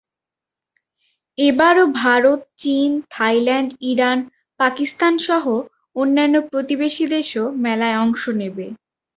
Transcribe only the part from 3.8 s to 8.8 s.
Iran, পাকিস্তানসহ অন্যান্য প্রতিবেশী দেশও মেলায় অংশ নেবে।